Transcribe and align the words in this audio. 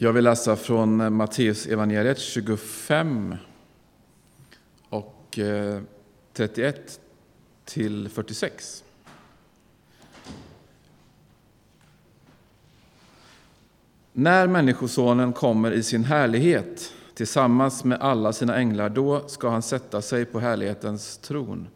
Jag 0.00 0.12
vill 0.12 0.24
läsa 0.24 0.56
från 0.56 1.00
eh, 1.00 1.10
Matteus 1.10 1.66
evangeliet 1.66 2.18
25 2.18 3.34
och 4.88 5.38
eh, 5.38 5.80
31 6.32 7.00
till 7.64 8.08
46. 8.08 8.84
När 14.12 14.46
Människosonen 14.46 15.32
kommer 15.32 15.72
i 15.72 15.82
sin 15.82 16.04
härlighet 16.04 16.92
tillsammans 17.14 17.84
med 17.84 18.00
alla 18.00 18.32
sina 18.32 18.56
änglar, 18.56 18.88
då 18.88 19.28
ska 19.28 19.50
han 19.50 19.62
sätta 19.62 20.02
sig 20.02 20.24
på 20.24 20.40
härlighetens 20.40 21.18
tron. 21.18 21.68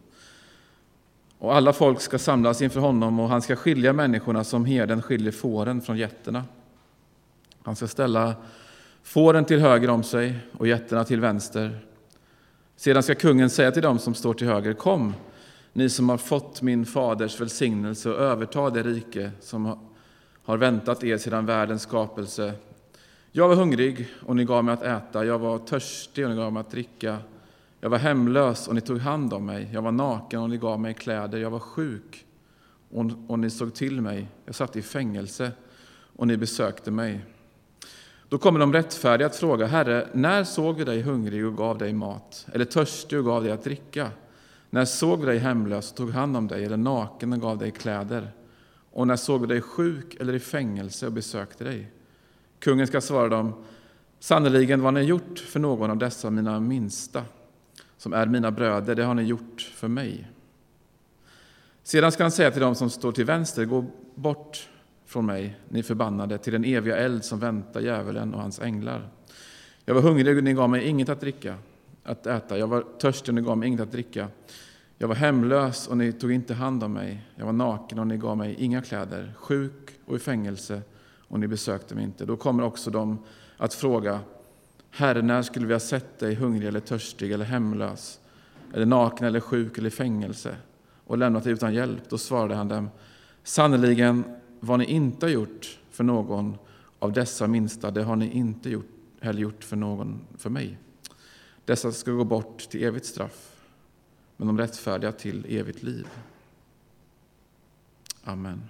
Och 1.37 1.55
alla 1.55 1.73
folk 1.73 2.01
ska 2.01 2.19
samlas 2.19 2.61
inför 2.61 2.79
honom 2.79 3.19
och 3.19 3.29
han 3.29 3.41
ska 3.41 3.55
skilja 3.55 3.93
människorna 3.93 4.43
som 4.43 4.65
herden 4.65 5.01
skiljer 5.01 5.31
fåren 5.31 5.81
från 5.81 5.97
getterna. 5.97 6.43
Han 7.63 7.75
ska 7.75 7.87
ställa 7.87 8.35
fåren 9.03 9.45
till 9.45 9.59
höger 9.59 9.89
om 9.89 10.03
sig 10.03 10.39
och 10.57 10.67
getterna 10.67 11.03
till 11.03 11.19
vänster. 11.19 11.79
Sedan 12.75 13.03
ska 13.03 13.15
kungen 13.15 13.49
säga 13.49 13.71
till 13.71 13.81
dem 13.81 13.99
som 13.99 14.13
står 14.13 14.33
till 14.33 14.47
höger, 14.47 14.73
kom, 14.73 15.13
ni 15.73 15.89
som 15.89 16.09
har 16.09 16.17
fått 16.17 16.61
min 16.61 16.85
faders 16.85 17.41
välsignelse 17.41 18.09
och 18.09 18.19
överta 18.19 18.69
det 18.69 18.83
rike 18.83 19.31
som 19.39 19.89
har 20.43 20.57
väntat 20.57 21.03
er 21.03 21.17
sedan 21.17 21.45
världens 21.45 21.81
skapelse. 21.81 22.53
Jag 23.31 23.47
var 23.47 23.55
hungrig 23.55 24.07
och 24.25 24.35
ni 24.35 24.45
gav 24.45 24.63
mig 24.63 24.73
att 24.73 24.83
äta, 24.83 25.25
jag 25.25 25.39
var 25.39 25.57
törstig 25.57 26.25
och 26.25 26.31
ni 26.31 26.37
gav 26.37 26.53
mig 26.53 26.61
att 26.61 26.71
dricka. 26.71 27.17
Jag 27.79 27.89
var 27.89 27.97
hemlös 27.97 28.67
och 28.67 28.75
ni 28.75 28.81
tog 28.81 28.99
hand 28.99 29.33
om 29.33 29.45
mig, 29.45 29.69
jag 29.73 29.81
var 29.81 29.91
naken 29.91 30.39
och 30.39 30.49
ni 30.49 30.57
gav 30.57 30.79
mig 30.79 30.93
kläder, 30.93 31.37
jag 31.37 31.49
var 31.49 31.59
sjuk 31.59 32.25
och, 32.89 33.05
och 33.27 33.39
ni 33.39 33.49
såg 33.49 33.73
till 33.73 34.01
mig, 34.01 34.27
jag 34.45 34.55
satt 34.55 34.75
i 34.75 34.81
fängelse 34.81 35.51
och 36.15 36.27
ni 36.27 36.37
besökte 36.37 36.91
mig. 36.91 37.25
Då 38.33 38.39
kommer 38.39 38.59
de 38.59 38.73
rättfärdiga 38.73 39.27
att 39.27 39.35
fråga, 39.35 39.65
Herre, 39.65 40.07
när 40.13 40.43
såg 40.43 40.77
vi 40.77 40.83
dig 40.83 41.01
hungrig 41.01 41.45
och 41.45 41.57
gav 41.57 41.77
dig 41.77 41.93
mat, 41.93 42.47
eller 42.53 42.65
törstig 42.65 43.19
och 43.19 43.25
gav 43.25 43.43
dig 43.43 43.51
att 43.51 43.63
dricka? 43.63 44.11
När 44.69 44.85
såg 44.85 45.19
vi 45.19 45.25
dig 45.25 45.37
hemlös 45.37 45.91
och 45.91 45.97
tog 45.97 46.11
hand 46.11 46.37
om 46.37 46.47
dig, 46.47 46.65
eller 46.65 46.77
naken 46.77 47.33
och 47.33 47.41
gav 47.41 47.57
dig 47.57 47.71
kläder? 47.71 48.31
Och 48.91 49.07
när 49.07 49.15
såg 49.15 49.41
vi 49.41 49.47
dig 49.47 49.61
sjuk 49.61 50.15
eller 50.19 50.33
i 50.33 50.39
fängelse 50.39 51.05
och 51.05 51.11
besökte 51.11 51.63
dig? 51.63 51.91
Kungen 52.59 52.87
ska 52.87 53.01
svara 53.01 53.29
dem, 53.29 53.63
sannerligen 54.19 54.81
vad 54.81 54.93
ni 54.93 55.01
gjort 55.01 55.39
för 55.39 55.59
någon 55.59 55.89
av 55.89 55.97
dessa 55.97 56.29
mina 56.29 56.59
minsta, 56.59 57.23
som 57.97 58.13
är 58.13 58.25
mina 58.25 58.51
bröder, 58.51 58.95
det 58.95 59.03
har 59.03 59.13
ni 59.13 59.23
gjort 59.23 59.71
för 59.75 59.87
mig. 59.87 60.31
Sedan 61.83 62.11
ska 62.11 62.23
han 62.23 62.31
säga 62.31 62.51
till 62.51 62.61
dem 62.61 62.75
som 62.75 62.89
står 62.89 63.11
till 63.11 63.25
vänster, 63.25 63.65
gå 63.65 63.85
bort 64.15 64.69
från 65.13 65.25
mig, 65.25 65.55
ni 65.69 65.83
förbannade, 65.83 66.37
till 66.37 66.53
den 66.53 66.65
eviga 66.65 66.97
eld 66.97 67.25
som 67.25 67.39
väntar 67.39 67.81
djävulen 67.81 68.33
och 68.33 68.41
hans 68.41 68.59
änglar. 68.59 69.09
Jag 69.85 69.93
var 69.93 70.01
hungrig 70.01 70.37
och 70.37 70.43
ni 70.43 70.53
gav 70.53 70.69
mig 70.69 70.83
inget 70.83 71.09
att 71.09 71.21
dricka, 71.21 71.55
att 72.03 72.27
äta. 72.27 72.57
Jag 72.57 72.67
var 72.67 72.85
törstig 72.99 73.29
och 73.29 73.35
ni 73.35 73.41
gav 73.41 73.57
mig 73.57 73.67
inget 73.67 73.81
att 73.81 73.91
dricka. 73.91 74.27
Jag 74.97 75.07
var 75.07 75.15
hemlös 75.15 75.87
och 75.87 75.97
ni 75.97 76.11
tog 76.11 76.31
inte 76.31 76.53
hand 76.53 76.83
om 76.83 76.93
mig. 76.93 77.25
Jag 77.35 77.45
var 77.45 77.53
naken 77.53 77.99
och 77.99 78.07
ni 78.07 78.17
gav 78.17 78.37
mig 78.37 78.55
inga 78.59 78.81
kläder, 78.81 79.33
sjuk 79.37 79.91
och 80.05 80.15
i 80.15 80.19
fängelse 80.19 80.81
och 81.27 81.39
ni 81.39 81.47
besökte 81.47 81.95
mig 81.95 82.03
inte. 82.03 82.25
Då 82.25 82.35
kommer 82.37 82.63
också 82.63 82.91
de 82.91 83.17
att 83.57 83.73
fråga, 83.73 84.19
Herre, 84.89 85.21
när 85.21 85.41
skulle 85.41 85.67
vi 85.67 85.73
ha 85.73 85.79
sett 85.79 86.19
dig 86.19 86.35
hungrig 86.35 86.67
eller 86.67 86.79
törstig 86.79 87.31
eller 87.31 87.45
hemlös, 87.45 88.19
eller 88.73 88.85
naken 88.85 89.27
eller 89.27 89.39
sjuk 89.39 89.77
eller 89.77 89.87
i 89.87 89.91
fängelse 89.91 90.55
och 91.05 91.17
lämnat 91.17 91.43
dig 91.43 91.53
utan 91.53 91.73
hjälp? 91.73 92.09
Då 92.09 92.17
svarade 92.17 92.55
han 92.55 92.67
dem, 92.67 92.89
sannerligen 93.43 94.23
vad 94.65 94.79
ni 94.79 94.85
inte 94.85 95.25
har 95.25 95.31
gjort 95.31 95.79
för 95.89 96.03
någon 96.03 96.57
av 96.99 97.13
dessa 97.13 97.47
minsta, 97.47 97.91
det 97.91 98.03
har 98.03 98.15
ni 98.15 98.31
inte 98.31 98.69
gjort, 98.69 98.89
heller 99.19 99.41
gjort 99.41 99.63
för 99.63 99.75
någon 99.75 100.27
för 100.37 100.49
mig. 100.49 100.77
Dessa 101.65 101.91
ska 101.91 102.11
gå 102.11 102.23
bort 102.23 102.57
till 102.69 102.83
evigt 102.83 103.05
straff, 103.05 103.55
men 104.37 104.47
de 104.47 104.57
rättfärdiga 104.57 105.11
till 105.11 105.45
evigt 105.49 105.83
liv. 105.83 106.07
Amen. 108.23 108.63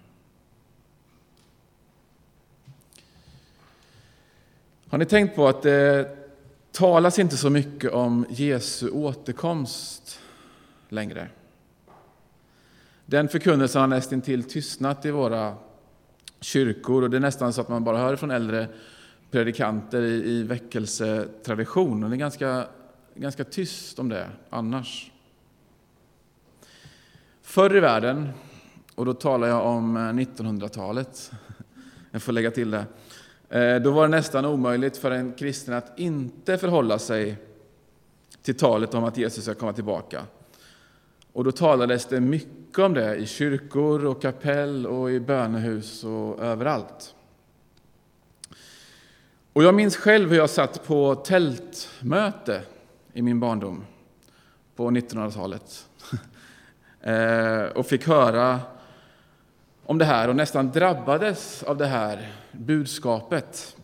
Har 4.89 4.97
ni 4.97 5.05
tänkt 5.05 5.35
på 5.35 5.47
att 5.47 5.61
det 5.61 6.17
talas 6.71 7.19
inte 7.19 7.37
så 7.37 7.49
mycket 7.49 7.91
om 7.91 8.25
Jesu 8.29 8.89
återkomst 8.89 10.19
längre? 10.89 11.29
Den 13.05 13.29
förkunnelsen 13.29 13.81
har 13.81 13.87
nästan 13.87 14.21
till 14.21 14.43
tystnat 14.43 15.05
i 15.05 15.11
våra 15.11 15.57
kyrkor 16.43 17.03
och 17.03 17.09
det 17.09 17.17
är 17.17 17.21
nästan 17.21 17.53
så 17.53 17.61
att 17.61 17.69
man 17.69 17.83
bara 17.83 17.97
hör 17.97 18.15
från 18.15 18.31
äldre 18.31 18.67
predikanter 19.31 20.01
i, 20.01 20.29
i 20.29 20.43
väckelsetradition. 20.43 22.01
Det 22.01 22.15
är 22.15 22.17
ganska, 22.17 22.67
ganska 23.15 23.43
tyst 23.43 23.99
om 23.99 24.09
det 24.09 24.29
annars. 24.49 25.11
Förr 27.41 27.75
i 27.75 27.79
världen, 27.79 28.29
och 28.95 29.05
då 29.05 29.13
talar 29.13 29.47
jag 29.47 29.65
om 29.65 29.97
eh, 29.97 29.99
1900-talet, 29.99 31.31
jag 32.11 32.21
får 32.21 32.33
lägga 32.33 32.51
till 32.51 32.71
det, 32.71 32.85
eh, 33.49 33.81
då 33.81 33.91
var 33.91 34.01
det 34.01 34.11
nästan 34.17 34.45
omöjligt 34.45 34.97
för 34.97 35.11
en 35.11 35.33
kristen 35.33 35.73
att 35.73 35.99
inte 35.99 36.57
förhålla 36.57 36.99
sig 36.99 37.37
till 38.41 38.57
talet 38.57 38.93
om 38.93 39.03
att 39.03 39.17
Jesus 39.17 39.43
ska 39.43 39.53
komma 39.53 39.73
tillbaka. 39.73 40.21
Och 41.33 41.43
då 41.43 41.51
talades 41.51 42.05
det 42.05 42.19
mycket 42.19 42.79
om 42.79 42.93
det 42.93 43.15
i 43.15 43.25
kyrkor 43.25 44.05
och 44.05 44.21
kapell 44.21 44.87
och 44.87 45.11
i 45.11 45.19
bönehus 45.19 46.03
och 46.03 46.39
överallt. 46.39 47.15
Och 49.53 49.63
jag 49.63 49.75
minns 49.75 49.97
själv 49.97 50.29
hur 50.29 50.37
jag 50.37 50.49
satt 50.49 50.87
på 50.87 51.15
tältmöte 51.15 52.61
i 53.13 53.21
min 53.21 53.39
barndom 53.39 53.85
på 54.75 54.89
1900-talet 54.89 55.85
eh, 57.01 57.63
och 57.63 57.85
fick 57.85 58.07
höra 58.07 58.59
om 59.85 59.97
det 59.97 60.05
här 60.05 60.27
och 60.27 60.35
nästan 60.35 60.71
drabbades 60.71 61.63
av 61.63 61.77
det 61.77 61.85
här 61.85 62.31
budskapet. 62.51 63.77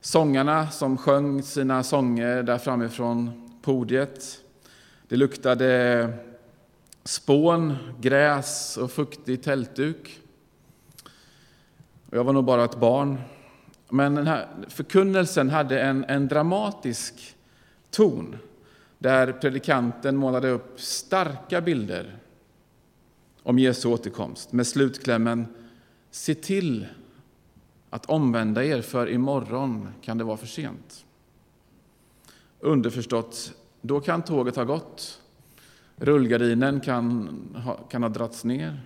Sångarna 0.00 0.70
som 0.70 0.96
sjöng 0.96 1.42
sina 1.42 1.82
sånger 1.82 2.42
där 2.42 2.58
framifrån 2.58 3.50
podiet 3.62 4.40
det 5.10 5.16
luktade 5.16 6.12
spån, 7.04 7.76
gräs 8.00 8.76
och 8.76 8.90
fuktig 8.90 9.42
tältduk. 9.42 10.20
Jag 12.10 12.24
var 12.24 12.32
nog 12.32 12.44
bara 12.44 12.64
ett 12.64 12.80
barn. 12.80 13.18
Men 13.88 14.14
den 14.14 14.26
här 14.26 14.48
förkunnelsen 14.68 15.50
hade 15.50 15.80
en, 15.80 16.04
en 16.04 16.28
dramatisk 16.28 17.36
ton 17.90 18.36
där 18.98 19.32
predikanten 19.32 20.16
målade 20.16 20.50
upp 20.50 20.80
starka 20.80 21.60
bilder 21.60 22.16
om 23.42 23.58
Jesu 23.58 23.88
återkomst 23.88 24.52
med 24.52 24.66
slutklämmen 24.66 25.46
Se 26.10 26.34
till 26.34 26.86
att 27.90 28.06
omvända 28.06 28.64
er, 28.64 28.82
för 28.82 29.10
imorgon 29.10 29.88
kan 30.02 30.18
det 30.18 30.24
vara 30.24 30.36
för 30.36 30.46
sent. 30.46 31.04
Underförstått, 32.60 33.52
då 33.80 34.00
kan 34.00 34.22
tåget 34.22 34.56
ha 34.56 34.64
gått. 34.64 35.20
Rullgardinen 35.96 36.80
kan 36.80 37.28
ha, 37.64 37.76
kan 37.76 38.02
ha 38.02 38.08
dragits 38.08 38.44
ner. 38.44 38.80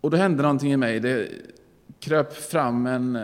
Och 0.00 0.10
då 0.10 0.16
hände 0.16 0.42
någonting 0.42 0.72
i 0.72 0.76
mig. 0.76 1.00
Det 1.00 1.28
kröp 2.00 2.32
fram 2.32 2.86
en 2.86 3.18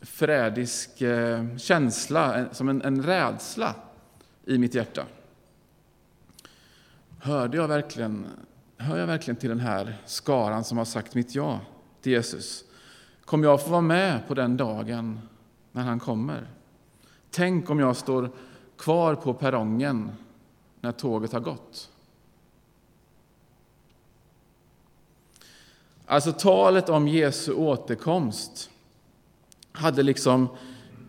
förrädisk 0.00 1.00
eh, 1.00 1.56
känsla, 1.56 2.44
som 2.52 2.68
en, 2.68 2.82
en 2.82 3.02
rädsla 3.02 3.74
i 4.44 4.58
mitt 4.58 4.74
hjärta. 4.74 5.04
Hörde 7.18 7.56
jag 7.56 7.68
verkligen, 7.68 8.26
hör 8.76 8.98
jag 8.98 9.06
verkligen 9.06 9.36
till 9.36 9.48
den 9.48 9.60
här 9.60 9.96
skaran 10.06 10.64
som 10.64 10.78
har 10.78 10.84
sagt 10.84 11.14
mitt 11.14 11.34
ja 11.34 11.60
till 12.00 12.12
Jesus? 12.12 12.64
Kommer 13.24 13.44
jag 13.44 13.62
få 13.62 13.70
vara 13.70 13.80
med 13.80 14.28
på 14.28 14.34
den 14.34 14.56
dagen 14.56 15.20
när 15.72 15.82
han 15.82 16.00
kommer? 16.00 16.46
Tänk 17.30 17.70
om 17.70 17.78
jag 17.78 17.96
står 17.96 18.30
kvar 18.80 19.14
på 19.14 19.34
perrongen 19.34 20.12
när 20.80 20.92
tåget 20.92 21.32
har 21.32 21.40
gått. 21.40 21.90
Alltså 26.06 26.32
talet 26.32 26.88
om 26.88 27.08
Jesu 27.08 27.52
återkomst 27.52 28.70
hade 29.72 30.02
liksom 30.02 30.48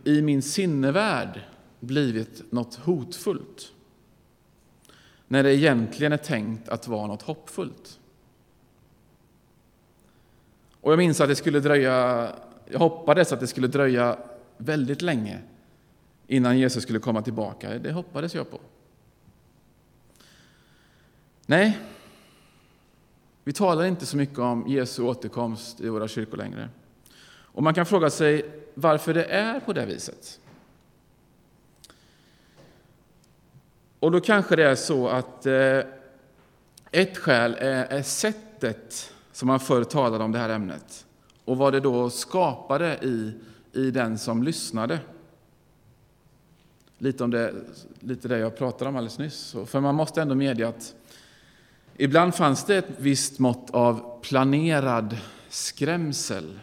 i 0.04 0.22
min 0.22 0.42
sinnevärld 0.42 1.40
blivit 1.80 2.52
något 2.52 2.74
hotfullt. 2.74 3.72
När 5.28 5.42
det 5.42 5.54
egentligen 5.54 6.12
är 6.12 6.16
tänkt 6.16 6.68
att 6.68 6.88
vara 6.88 7.06
något 7.06 7.22
hoppfullt. 7.22 7.98
Och 10.80 10.92
jag 10.92 10.98
minns 10.98 11.20
att 11.20 11.28
det 11.28 11.36
skulle 11.36 11.60
dröja, 11.60 12.28
jag 12.66 12.78
hoppades 12.78 13.32
att 13.32 13.40
det 13.40 13.46
skulle 13.46 13.66
dröja 13.66 14.18
väldigt 14.56 15.02
länge 15.02 15.40
innan 16.26 16.58
Jesus 16.58 16.82
skulle 16.82 16.98
komma 16.98 17.22
tillbaka. 17.22 17.78
Det 17.78 17.92
hoppades 17.92 18.34
jag 18.34 18.50
på. 18.50 18.60
Nej, 21.46 21.78
vi 23.44 23.52
talar 23.52 23.84
inte 23.84 24.06
så 24.06 24.16
mycket 24.16 24.38
om 24.38 24.64
Jesu 24.68 25.02
återkomst 25.02 25.80
i 25.80 25.88
våra 25.88 26.08
kyrkor 26.08 26.36
längre. 26.36 26.68
Och 27.28 27.62
man 27.62 27.74
kan 27.74 27.86
fråga 27.86 28.10
sig 28.10 28.50
varför 28.74 29.14
det 29.14 29.24
är 29.24 29.60
på 29.60 29.72
det 29.72 29.86
viset. 29.86 30.40
Och 33.98 34.10
då 34.10 34.20
kanske 34.20 34.56
det 34.56 34.64
är 34.64 34.74
så 34.74 35.08
att 35.08 35.46
eh, 35.46 35.80
ett 36.90 37.18
skäl 37.18 37.56
är, 37.58 37.84
är 37.84 38.02
sättet 38.02 39.14
som 39.32 39.48
man 39.48 39.60
förr 39.60 39.84
talade 39.84 40.24
om 40.24 40.32
det 40.32 40.38
här 40.38 40.48
ämnet 40.48 41.06
och 41.44 41.56
vad 41.56 41.72
det 41.72 41.80
då 41.80 42.10
skapade 42.10 42.98
i, 43.02 43.34
i 43.72 43.90
den 43.90 44.18
som 44.18 44.42
lyssnade. 44.42 44.98
Lite 47.02 47.24
om 47.24 47.30
det, 47.30 47.54
lite 48.00 48.28
det 48.28 48.38
jag 48.38 48.56
pratade 48.56 48.88
om 48.88 48.96
alldeles 48.96 49.18
nyss. 49.18 49.56
För 49.66 49.80
man 49.80 49.94
måste 49.94 50.22
ändå 50.22 50.34
medge 50.34 50.68
att 50.68 50.94
ibland 51.96 52.34
fanns 52.34 52.64
det 52.64 52.76
ett 52.76 52.90
visst 52.98 53.38
mått 53.38 53.70
av 53.70 54.20
planerad 54.22 55.16
skrämsel 55.48 56.60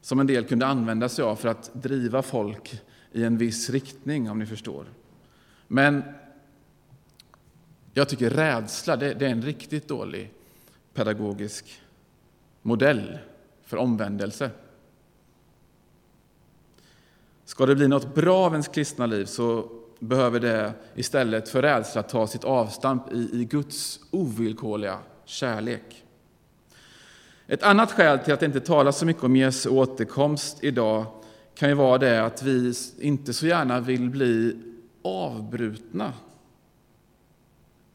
som 0.00 0.20
en 0.20 0.26
del 0.26 0.44
kunde 0.44 0.66
använda 0.66 1.08
sig 1.08 1.24
av 1.24 1.36
för 1.36 1.48
att 1.48 1.70
driva 1.74 2.22
folk 2.22 2.80
i 3.12 3.24
en 3.24 3.38
viss 3.38 3.70
riktning, 3.70 4.30
om 4.30 4.38
ni 4.38 4.46
förstår. 4.46 4.86
Men 5.66 6.02
jag 7.94 8.08
tycker 8.08 8.30
rädsla 8.30 8.96
det, 8.96 9.14
det 9.14 9.26
är 9.26 9.30
en 9.30 9.42
riktigt 9.42 9.88
dålig 9.88 10.32
pedagogisk 10.94 11.80
modell 12.62 13.18
för 13.62 13.76
omvändelse. 13.76 14.50
Ska 17.52 17.66
det 17.66 17.74
bli 17.74 17.88
något 17.88 18.14
bra 18.14 18.38
av 18.38 18.52
ens 18.52 18.68
kristna 18.68 19.06
liv 19.06 19.24
så 19.24 19.68
behöver 19.98 20.40
det 20.40 20.72
istället 20.94 21.48
för 21.48 21.62
rädsla 21.62 22.02
ta 22.02 22.26
sitt 22.26 22.44
avstamp 22.44 23.12
i, 23.12 23.30
i 23.32 23.44
Guds 23.44 24.00
ovillkorliga 24.10 24.98
kärlek. 25.24 26.04
Ett 27.46 27.62
annat 27.62 27.92
skäl 27.92 28.18
till 28.18 28.34
att 28.34 28.40
det 28.40 28.46
inte 28.46 28.60
talas 28.60 28.98
så 28.98 29.06
mycket 29.06 29.24
om 29.24 29.36
Jesu 29.36 29.68
återkomst 29.68 30.64
idag 30.64 31.06
kan 31.54 31.68
ju 31.68 31.74
vara 31.74 31.98
det 31.98 32.24
att 32.24 32.42
vi 32.42 32.74
inte 32.98 33.32
så 33.32 33.46
gärna 33.46 33.80
vill 33.80 34.10
bli 34.10 34.56
avbrutna 35.02 36.12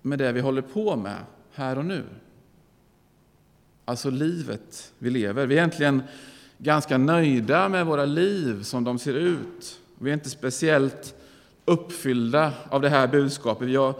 med 0.01 0.19
det 0.19 0.31
vi 0.31 0.39
håller 0.39 0.61
på 0.61 0.95
med 0.95 1.17
här 1.53 1.77
och 1.77 1.85
nu. 1.85 2.03
Alltså 3.85 4.09
livet 4.09 4.93
vi 4.97 5.09
lever. 5.09 5.45
Vi 5.45 5.55
är 5.55 5.59
egentligen 5.59 6.03
ganska 6.57 6.97
nöjda 6.97 7.69
med 7.69 7.85
våra 7.85 8.05
liv 8.05 8.63
som 8.63 8.83
de 8.83 8.99
ser 8.99 9.13
ut. 9.13 9.79
Vi 9.99 10.09
är 10.09 10.13
inte 10.13 10.29
speciellt 10.29 11.15
uppfyllda 11.65 12.53
av 12.69 12.81
det 12.81 12.89
här 12.89 13.07
budskapet. 13.07 13.67
Vi, 13.67 13.93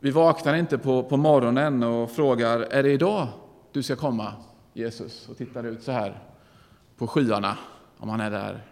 vi 0.00 0.10
vaknar 0.10 0.54
inte 0.54 0.78
på, 0.78 1.02
på 1.02 1.16
morgonen 1.16 1.82
och 1.82 2.10
frågar, 2.10 2.60
är 2.60 2.82
det 2.82 2.92
idag 2.92 3.28
du 3.72 3.82
ska 3.82 3.96
komma, 3.96 4.32
Jesus? 4.72 5.28
Och 5.28 5.36
tittar 5.36 5.64
ut 5.66 5.82
så 5.82 5.92
här 5.92 6.22
på 6.96 7.06
skyarna, 7.06 7.58
om 7.98 8.08
han 8.08 8.20
är 8.20 8.30
där. 8.30 8.64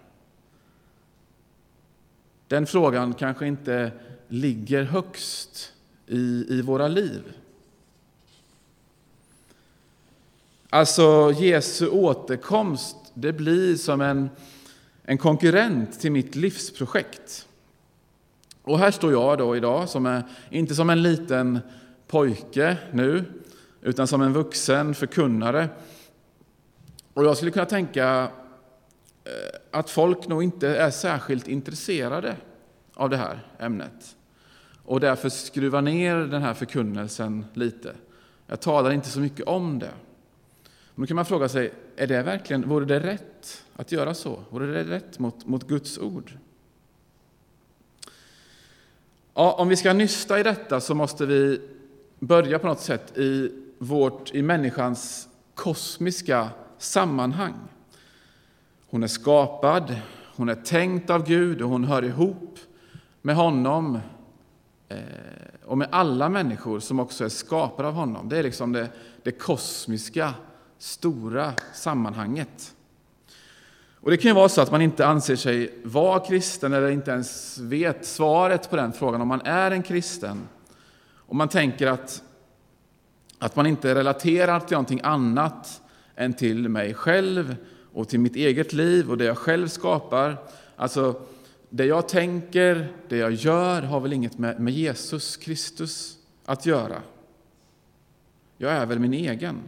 Den 2.48 2.66
frågan 2.66 3.14
kanske 3.14 3.46
inte 3.46 3.92
ligger 4.28 4.82
högst 4.82 5.72
i, 6.06 6.46
i 6.48 6.62
våra 6.62 6.88
liv. 6.88 7.22
Alltså, 10.70 11.32
Jesu 11.36 11.88
återkomst 11.88 13.05
det 13.18 13.32
blir 13.32 13.76
som 13.76 14.00
en, 14.00 14.30
en 15.02 15.18
konkurrent 15.18 16.00
till 16.00 16.12
mitt 16.12 16.34
livsprojekt. 16.34 17.48
Och 18.62 18.78
här 18.78 18.90
står 18.90 19.12
jag 19.12 19.38
då 19.38 19.56
idag, 19.56 19.88
som 19.88 20.06
är, 20.06 20.22
inte 20.50 20.74
som 20.74 20.90
en 20.90 21.02
liten 21.02 21.58
pojke 22.06 22.76
nu, 22.92 23.24
utan 23.82 24.06
som 24.06 24.22
en 24.22 24.32
vuxen 24.32 24.94
förkunnare. 24.94 25.68
Och 27.14 27.24
jag 27.24 27.36
skulle 27.36 27.50
kunna 27.50 27.66
tänka 27.66 28.30
eh, 29.24 29.58
att 29.70 29.90
folk 29.90 30.28
nog 30.28 30.42
inte 30.42 30.68
är 30.68 30.90
särskilt 30.90 31.48
intresserade 31.48 32.36
av 32.94 33.10
det 33.10 33.16
här 33.16 33.46
ämnet 33.58 34.16
och 34.84 35.00
därför 35.00 35.28
skruva 35.28 35.80
ner 35.80 36.16
den 36.16 36.42
här 36.42 36.54
förkunnelsen 36.54 37.46
lite. 37.54 37.94
Jag 38.46 38.60
talar 38.60 38.90
inte 38.90 39.08
så 39.08 39.20
mycket 39.20 39.46
om 39.46 39.78
det. 39.78 39.92
Då 40.98 41.06
kan 41.06 41.14
man 41.14 41.24
fråga 41.24 41.48
sig, 41.48 41.72
är 41.96 42.06
det 42.06 42.22
verkligen, 42.22 42.68
vore 42.68 42.84
det 42.84 43.00
rätt 43.00 43.64
att 43.76 43.92
göra 43.92 44.14
så? 44.14 44.42
Vore 44.50 44.66
det 44.66 44.84
rätt 44.84 45.18
mot, 45.18 45.46
mot 45.46 45.68
Guds 45.68 45.98
ord? 45.98 46.32
Ja, 49.34 49.52
om 49.52 49.68
vi 49.68 49.76
ska 49.76 49.92
nysta 49.92 50.40
i 50.40 50.42
detta 50.42 50.80
så 50.80 50.94
måste 50.94 51.26
vi 51.26 51.60
börja 52.18 52.58
på 52.58 52.66
något 52.66 52.80
sätt 52.80 53.18
i, 53.18 53.52
vårt, 53.78 54.34
i 54.34 54.42
människans 54.42 55.28
kosmiska 55.54 56.48
sammanhang. 56.78 57.54
Hon 58.86 59.02
är 59.02 59.06
skapad, 59.06 59.96
hon 60.36 60.48
är 60.48 60.54
tänkt 60.54 61.10
av 61.10 61.26
Gud 61.26 61.62
och 61.62 61.68
hon 61.70 61.84
hör 61.84 62.04
ihop 62.04 62.58
med 63.22 63.36
honom 63.36 63.98
eh, 64.88 64.98
och 65.64 65.78
med 65.78 65.88
alla 65.90 66.28
människor 66.28 66.80
som 66.80 67.00
också 67.00 67.24
är 67.24 67.28
skapade 67.28 67.88
av 67.88 67.94
honom. 67.94 68.28
Det 68.28 68.38
är 68.38 68.42
liksom 68.42 68.72
det, 68.72 68.88
det 69.22 69.32
kosmiska, 69.32 70.34
stora 70.78 71.52
sammanhanget. 71.74 72.74
Och 74.00 74.10
Det 74.10 74.16
kan 74.16 74.28
ju 74.28 74.34
vara 74.34 74.48
så 74.48 74.60
att 74.60 74.70
man 74.70 74.82
inte 74.82 75.06
anser 75.06 75.36
sig 75.36 75.74
vara 75.84 76.20
kristen 76.20 76.72
eller 76.72 76.90
inte 76.90 77.10
ens 77.10 77.58
vet 77.58 78.06
svaret 78.06 78.70
på 78.70 78.76
den 78.76 78.92
frågan 78.92 79.20
om 79.20 79.28
man 79.28 79.40
är 79.40 79.70
en 79.70 79.82
kristen. 79.82 80.48
Och 81.14 81.36
man 81.36 81.48
tänker 81.48 81.86
att, 81.86 82.22
att 83.38 83.56
man 83.56 83.66
inte 83.66 83.94
relaterar 83.94 84.60
till 84.60 84.74
någonting 84.74 85.00
annat 85.04 85.82
än 86.16 86.32
till 86.32 86.68
mig 86.68 86.94
själv 86.94 87.56
och 87.92 88.08
till 88.08 88.20
mitt 88.20 88.36
eget 88.36 88.72
liv 88.72 89.10
och 89.10 89.18
det 89.18 89.24
jag 89.24 89.38
själv 89.38 89.68
skapar. 89.68 90.36
Alltså, 90.76 91.20
det 91.70 91.84
jag 91.84 92.08
tänker, 92.08 92.92
det 93.08 93.16
jag 93.16 93.32
gör 93.32 93.82
har 93.82 94.00
väl 94.00 94.12
inget 94.12 94.38
med, 94.38 94.60
med 94.60 94.74
Jesus 94.74 95.36
Kristus 95.36 96.16
att 96.44 96.66
göra. 96.66 97.02
Jag 98.58 98.72
är 98.72 98.86
väl 98.86 98.98
min 98.98 99.14
egen. 99.14 99.62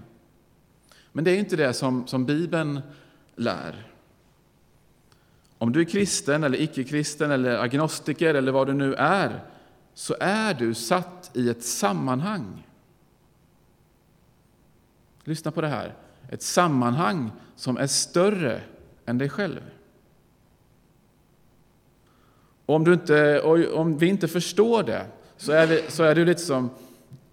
Men 1.13 1.25
det 1.25 1.31
är 1.31 1.39
inte 1.39 1.57
det 1.57 1.73
som, 1.73 2.07
som 2.07 2.27
Bibeln 2.27 2.81
lär. 3.37 3.93
Om 5.59 5.73
du 5.73 5.81
är 5.81 5.85
kristen 5.85 6.45
eller 6.45 6.61
icke-kristen 6.61 7.31
eller 7.31 7.59
agnostiker 7.59 8.35
eller 8.35 8.53
vad 8.53 8.67
du 8.67 8.75
nu 8.75 8.95
är, 8.95 9.45
så 9.95 10.17
är 10.21 10.55
du 10.55 10.75
satt 10.75 11.31
i 11.35 11.49
ett 11.49 11.65
sammanhang. 11.65 12.67
Lyssna 15.25 15.51
på 15.51 15.61
det 15.61 15.69
här. 15.69 15.95
Ett 16.31 16.43
sammanhang 16.43 17.31
som 17.57 17.77
är 17.77 17.87
större 17.87 18.61
än 19.07 19.19
dig 19.19 19.29
själv. 19.29 19.61
om, 22.69 22.85
du 22.85 22.93
inte, 22.93 23.41
om 23.75 23.99
vi 23.99 24.07
inte 24.07 24.29
förstår 24.29 24.83
det 24.83 25.07
så 25.37 25.53
är, 25.53 25.67
vi, 25.67 25.85
så 25.89 26.03
är 26.03 26.15
du 26.15 26.25
lite 26.25 26.41
som 26.41 26.71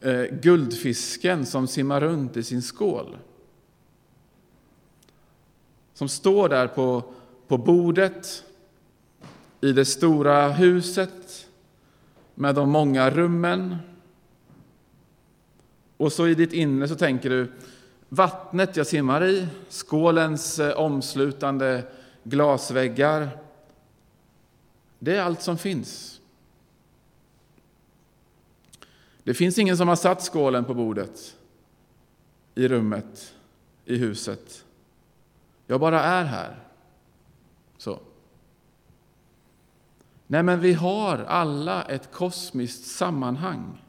eh, 0.01 0.21
guldfisken 0.21 1.45
som 1.45 1.67
simmar 1.67 2.01
runt 2.01 2.37
i 2.37 2.43
sin 2.43 2.61
skål. 2.61 3.17
Som 5.95 6.09
står 6.09 6.49
där 6.49 6.67
på, 6.67 7.03
på 7.47 7.57
bordet 7.57 8.43
i 9.61 9.71
det 9.71 9.85
stora 9.85 10.49
huset 10.49 11.47
med 12.35 12.55
de 12.55 12.69
många 12.69 13.09
rummen. 13.09 13.75
Och 15.97 16.13
så 16.13 16.27
i 16.27 16.35
ditt 16.35 16.53
inre 16.53 16.87
så 16.87 16.95
tänker 16.95 17.29
du 17.29 17.51
vattnet 18.09 18.77
jag 18.77 18.87
simmar 18.87 19.23
i, 19.25 19.47
skålens 19.69 20.59
eh, 20.59 20.77
omslutande 20.77 21.83
glasväggar, 22.23 23.29
det 24.99 25.15
är 25.15 25.21
allt 25.21 25.41
som 25.41 25.57
finns. 25.57 26.21
Det 29.23 29.33
finns 29.33 29.57
ingen 29.57 29.77
som 29.77 29.87
har 29.87 29.95
satt 29.95 30.23
skålen 30.23 30.65
på 30.65 30.73
bordet, 30.73 31.35
i 32.55 32.67
rummet, 32.67 33.33
i 33.85 33.97
huset. 33.97 34.64
Jag 35.67 35.79
bara 35.79 36.01
är 36.01 36.25
här. 36.25 36.59
Så. 37.77 37.99
Nej, 40.27 40.43
men 40.43 40.59
vi 40.59 40.73
har 40.73 41.17
alla 41.17 41.83
ett 41.83 42.11
kosmiskt 42.11 42.85
sammanhang. 42.85 43.81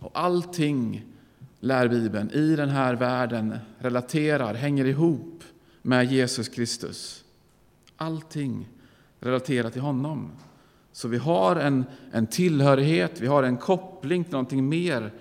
Och 0.00 0.10
allting, 0.14 1.04
lär 1.60 1.88
Bibeln, 1.88 2.30
i 2.30 2.56
den 2.56 2.68
här 2.68 2.94
världen 2.94 3.58
relaterar, 3.78 4.54
hänger 4.54 4.84
ihop 4.84 5.44
med 5.82 6.12
Jesus 6.12 6.48
Kristus. 6.48 7.24
Allting 7.96 8.68
relaterar 9.20 9.70
till 9.70 9.82
honom. 9.82 10.30
Så 10.92 11.08
vi 11.08 11.18
har 11.18 11.56
en, 11.56 11.84
en 12.12 12.26
tillhörighet, 12.26 13.20
vi 13.20 13.26
har 13.26 13.42
en 13.42 13.56
koppling 13.56 14.24
till 14.24 14.32
någonting 14.32 14.68
mer 14.68 15.12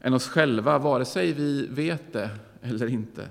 än 0.00 0.14
oss 0.14 0.28
själva, 0.28 0.78
vare 0.78 1.04
sig 1.04 1.32
vi 1.32 1.66
vet 1.66 2.12
det 2.12 2.30
eller 2.62 2.86
inte. 2.86 3.28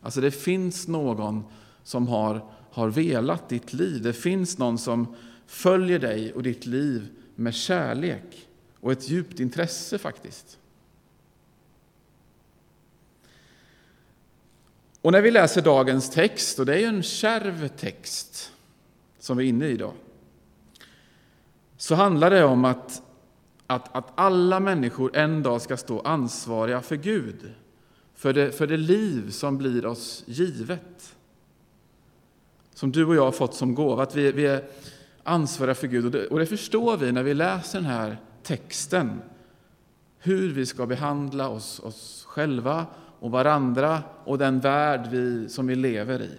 Alltså 0.00 0.20
det 0.20 0.30
finns 0.30 0.88
någon 0.88 1.44
som 1.82 2.08
har, 2.08 2.44
har 2.70 2.88
velat 2.88 3.48
ditt 3.48 3.72
liv. 3.72 4.02
Det 4.02 4.12
finns 4.12 4.58
någon 4.58 4.78
som 4.78 5.14
följer 5.46 5.98
dig 5.98 6.32
och 6.32 6.42
ditt 6.42 6.66
liv 6.66 7.08
med 7.34 7.54
kärlek 7.54 8.48
och 8.80 8.92
ett 8.92 9.08
djupt 9.08 9.40
intresse 9.40 9.98
faktiskt. 9.98 10.58
Och 15.02 15.12
när 15.12 15.22
vi 15.22 15.30
läser 15.30 15.62
dagens 15.62 16.10
text, 16.10 16.58
och 16.58 16.66
det 16.66 16.74
är 16.74 16.78
ju 16.78 16.84
en 16.84 17.02
kärv 17.02 17.68
text 17.68 18.52
som 19.18 19.36
vi 19.36 19.44
är 19.44 19.48
inne 19.48 19.66
i 19.66 19.70
idag, 19.70 19.92
så 21.76 21.94
handlar 21.94 22.30
det 22.30 22.44
om 22.44 22.64
att, 22.64 23.02
att, 23.66 23.96
att 23.96 24.12
alla 24.14 24.60
människor 24.60 25.16
en 25.16 25.42
dag 25.42 25.62
ska 25.62 25.76
stå 25.76 26.00
ansvariga 26.00 26.80
för 26.80 26.96
Gud, 26.96 27.54
för 28.20 28.32
det, 28.32 28.52
för 28.52 28.66
det 28.66 28.76
liv 28.76 29.30
som 29.30 29.58
blir 29.58 29.86
oss 29.86 30.24
givet. 30.26 31.16
Som 32.74 32.92
du 32.92 33.04
och 33.04 33.14
jag 33.14 33.24
har 33.24 33.32
fått 33.32 33.54
som 33.54 33.74
gåva, 33.74 34.02
att 34.02 34.16
vi, 34.16 34.32
vi 34.32 34.46
är 34.46 34.64
ansvariga 35.22 35.74
för 35.74 35.86
Gud. 35.86 36.04
Och 36.04 36.10
det, 36.10 36.26
och 36.26 36.38
det 36.38 36.46
förstår 36.46 36.96
vi 36.96 37.12
när 37.12 37.22
vi 37.22 37.34
läser 37.34 37.78
den 37.78 37.90
här 37.90 38.16
texten, 38.42 39.22
hur 40.18 40.52
vi 40.52 40.66
ska 40.66 40.86
behandla 40.86 41.48
oss, 41.48 41.80
oss 41.80 42.24
själva 42.28 42.86
och 43.20 43.30
varandra 43.30 44.02
och 44.24 44.38
den 44.38 44.60
värld 44.60 45.08
vi, 45.10 45.48
som 45.48 45.66
vi 45.66 45.74
lever 45.74 46.22
i. 46.22 46.30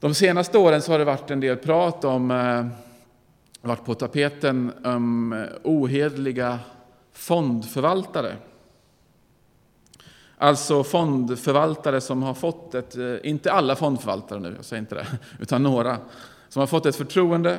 De 0.00 0.14
senaste 0.14 0.58
åren 0.58 0.82
så 0.82 0.92
har 0.92 0.98
det 0.98 1.04
varit 1.04 1.30
en 1.30 1.40
del 1.40 1.56
prat 1.56 2.04
om, 2.04 2.30
eh, 2.30 2.66
varit 3.60 3.84
på 3.84 3.94
tapeten, 3.94 4.72
om 4.84 5.32
eh, 5.32 5.46
ohedliga 5.64 6.58
fondförvaltare. 7.12 8.36
Alltså 10.40 10.84
fondförvaltare 10.84 12.00
som 12.00 12.22
har 12.22 12.34
fått 12.34 12.74
ett, 12.74 12.96
eh, 12.96 13.16
inte 13.22 13.52
alla 13.52 13.76
fondförvaltare 13.76 14.40
nu, 14.40 14.52
jag 14.56 14.64
säger 14.64 14.80
inte 14.80 14.94
det, 14.94 15.06
utan 15.40 15.62
några, 15.62 15.98
som 16.48 16.60
har 16.60 16.66
fått 16.66 16.86
ett 16.86 16.96
förtroende 16.96 17.58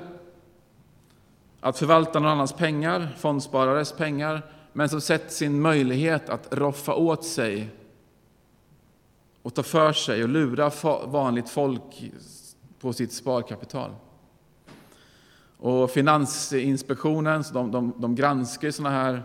att 1.61 1.77
förvalta 1.77 2.19
någon 2.19 2.31
annans 2.31 2.53
pengar, 2.53 3.15
fondsparares 3.17 3.91
pengar, 3.91 4.41
men 4.73 4.89
som 4.89 5.01
sett 5.01 5.31
sin 5.31 5.61
möjlighet 5.61 6.29
att 6.29 6.47
roffa 6.51 6.93
åt 6.93 7.25
sig 7.25 7.69
och 9.41 9.53
ta 9.53 9.63
för 9.63 9.93
sig 9.93 10.23
och 10.23 10.29
lura 10.29 10.71
vanligt 11.05 11.49
folk 11.49 12.11
på 12.79 12.93
sitt 12.93 13.13
sparkapital. 13.13 13.91
Och 15.57 15.91
Finansinspektionen 15.91 17.43
de, 17.53 17.71
de, 17.71 17.93
de 17.97 18.15
granskar 18.15 18.71
sådana 18.71 18.95
här 18.95 19.23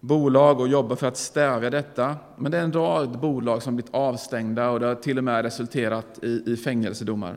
bolag 0.00 0.60
och 0.60 0.68
jobbar 0.68 0.96
för 0.96 1.06
att 1.06 1.16
stävja 1.16 1.70
detta. 1.70 2.16
Men 2.36 2.52
det 2.52 2.58
är 2.58 2.62
en 2.62 2.72
rad 2.72 3.18
bolag 3.18 3.62
som 3.62 3.76
blivit 3.76 3.94
avstängda 3.94 4.70
och 4.70 4.80
det 4.80 4.86
har 4.86 4.94
till 4.94 5.18
och 5.18 5.24
med 5.24 5.42
resulterat 5.42 6.18
i, 6.22 6.42
i 6.52 6.56
fängelsedomar. 6.56 7.36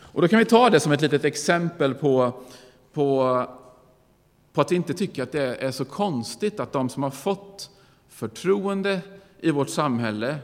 Och 0.00 0.22
då 0.22 0.28
kan 0.28 0.38
vi 0.38 0.44
ta 0.44 0.70
det 0.70 0.80
som 0.80 0.92
ett 0.92 1.00
litet 1.00 1.24
exempel 1.24 1.94
på, 1.94 2.32
på 2.92 3.46
på 4.52 4.60
att 4.60 4.72
inte 4.72 4.94
tycka 4.94 5.22
att 5.22 5.32
det 5.32 5.54
är 5.54 5.70
så 5.70 5.84
konstigt 5.84 6.60
att 6.60 6.72
de 6.72 6.88
som 6.88 7.02
har 7.02 7.10
fått 7.10 7.70
förtroende 8.08 9.00
i 9.40 9.50
vårt 9.50 9.68
samhälle, 9.68 10.36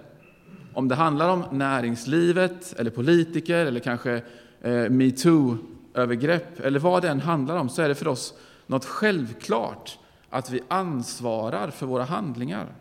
om 0.74 0.88
det 0.88 0.94
handlar 0.94 1.28
om 1.28 1.44
näringslivet 1.52 2.74
eller 2.78 2.90
politiker 2.90 3.66
eller 3.66 3.80
kanske 3.80 4.22
eh, 4.60 4.88
metoo-övergrepp 4.90 6.60
eller 6.60 6.78
vad 6.78 7.02
det 7.02 7.08
än 7.08 7.20
handlar 7.20 7.56
om, 7.56 7.68
så 7.68 7.82
är 7.82 7.88
det 7.88 7.94
för 7.94 8.08
oss 8.08 8.34
något 8.66 8.84
självklart 8.84 9.98
att 10.30 10.50
vi 10.50 10.60
ansvarar 10.68 11.70
för 11.70 11.86
våra 11.86 12.04
handlingar. 12.04 12.74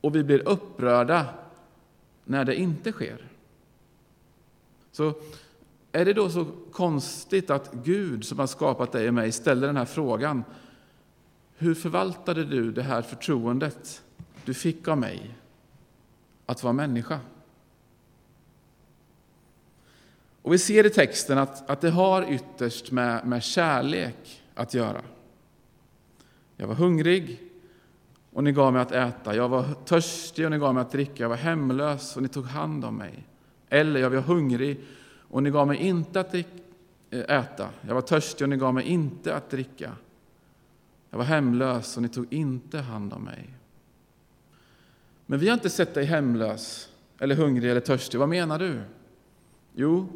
Och 0.00 0.16
vi 0.16 0.24
blir 0.24 0.48
upprörda 0.48 1.26
när 2.24 2.44
det 2.44 2.56
inte 2.56 2.92
sker. 2.92 3.28
Så 4.92 5.14
är 5.92 6.04
det 6.04 6.12
då 6.12 6.30
så 6.30 6.46
konstigt 6.72 7.50
att 7.50 7.72
Gud 7.72 8.24
som 8.24 8.38
har 8.38 8.46
skapat 8.46 8.92
dig 8.92 9.08
och 9.08 9.14
mig 9.14 9.32
ställer 9.32 9.66
den 9.66 9.76
här 9.76 9.84
frågan? 9.84 10.44
Hur 11.56 11.74
förvaltade 11.74 12.44
du 12.44 12.72
det 12.72 12.82
här 12.82 13.02
förtroendet 13.02 14.02
du 14.44 14.54
fick 14.54 14.88
av 14.88 14.98
mig 14.98 15.38
att 16.46 16.62
vara 16.62 16.72
människa? 16.72 17.20
Och 20.42 20.52
Vi 20.52 20.58
ser 20.58 20.86
i 20.86 20.90
texten 20.90 21.38
att, 21.38 21.70
att 21.70 21.80
det 21.80 21.90
har 21.90 22.32
ytterst 22.32 22.90
med, 22.90 23.26
med 23.26 23.42
kärlek 23.42 24.42
att 24.54 24.74
göra. 24.74 25.02
Jag 26.62 26.68
var 26.68 26.74
hungrig 26.74 27.40
och 28.32 28.44
ni 28.44 28.52
gav 28.52 28.72
mig 28.72 28.82
att 28.82 28.92
äta. 28.92 29.36
Jag 29.36 29.48
var 29.48 29.64
törstig 29.84 30.44
och 30.44 30.50
ni 30.50 30.58
gav 30.58 30.74
mig 30.74 30.80
att 30.80 30.90
dricka. 30.90 31.22
Jag 31.22 31.28
var 31.28 31.36
hemlös 31.36 32.16
och 32.16 32.22
ni 32.22 32.28
tog 32.28 32.44
hand 32.44 32.84
om 32.84 32.96
mig. 32.96 33.26
Eller 33.68 34.00
jag 34.00 34.10
var 34.10 34.20
hungrig 34.20 34.80
och 35.28 35.42
ni 35.42 35.50
gav 35.50 35.66
mig 35.66 35.76
inte 35.78 36.20
att 36.20 36.34
eh, 36.34 36.42
äta. 37.10 37.68
Jag 37.80 37.94
var 37.94 38.00
törstig 38.00 38.44
och 38.44 38.48
ni 38.48 38.56
gav 38.56 38.74
mig 38.74 38.84
inte 38.84 39.34
att 39.34 39.50
dricka. 39.50 39.92
Jag 41.10 41.18
var 41.18 41.24
hemlös 41.24 41.96
och 41.96 42.02
ni 42.02 42.08
tog 42.08 42.32
inte 42.32 42.78
hand 42.78 43.12
om 43.12 43.24
mig. 43.24 43.54
Men 45.26 45.38
vi 45.38 45.48
har 45.48 45.54
inte 45.54 45.70
sett 45.70 45.94
dig 45.94 46.04
hemlös, 46.04 46.88
eller 47.18 47.34
hungrig 47.34 47.70
eller 47.70 47.80
törstig. 47.80 48.18
Vad 48.18 48.28
menar 48.28 48.58
du? 48.58 48.80
Jo, 49.74 50.08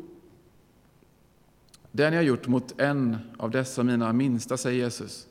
det 1.93 2.11
ni 2.11 2.17
har 2.17 2.23
gjort 2.23 2.47
mot 2.47 2.81
en 2.81 3.17
av 3.38 3.50
dessa 3.50 3.83
mina 3.83 4.12
minsta, 4.12 4.57
säger 4.57 4.85
Jesus, 4.85 5.29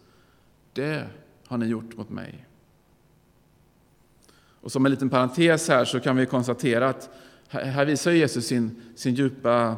det 0.76 1.08
har 1.48 1.58
ni 1.58 1.66
gjort 1.66 1.98
mot 1.98 2.10
mig. 2.10 2.46
Och 4.62 4.72
som 4.72 4.86
en 4.86 4.92
liten 4.92 5.10
parentes 5.10 5.70
här 5.70 5.86
så 5.86 6.00
kan 6.00 6.16
vi 6.16 6.26
konstatera 6.26 6.90
att 6.90 7.10
här 7.48 7.86
visar 7.86 8.12
Jesus 8.12 8.46
sin, 8.46 8.82
sin 8.96 9.16
djupa 9.16 9.78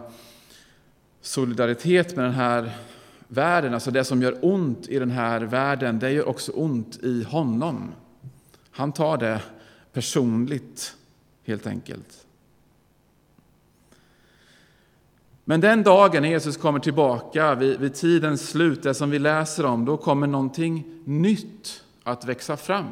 solidaritet 1.22 2.16
med 2.16 2.26
den 2.26 2.34
här 2.34 2.78
världen. 3.28 3.74
Alltså 3.74 3.92
det 3.92 4.04
som 4.04 4.22
gör 4.22 4.38
ont 4.42 4.88
i 4.88 5.00
den 5.00 5.12
här 5.12 5.42
världen, 5.42 6.00
det 6.00 6.12
gör 6.12 6.28
också 6.28 6.52
ont 6.52 6.98
i 7.04 7.24
honom. 7.24 7.92
Han 8.72 8.92
tar 8.92 9.18
det 9.18 9.42
personligt, 9.94 10.96
helt 11.44 11.68
enkelt. 11.68 12.27
Men 15.50 15.62
den 15.62 15.84
dagen 15.84 16.22
när 16.22 16.30
Jesus 16.30 16.58
kommer 16.58 16.80
tillbaka 16.80 17.56
vid, 17.56 17.80
vid 17.80 17.94
tidens 17.94 18.50
slut, 18.50 18.84
det 18.84 18.94
som 18.94 19.10
vi 19.10 19.20
läser 19.20 19.66
om, 19.66 19.86
då 19.86 19.98
kommer 19.98 20.28
någonting 20.28 21.02
nytt 21.06 21.84
att 22.04 22.26
växa 22.26 22.58
fram. 22.58 22.86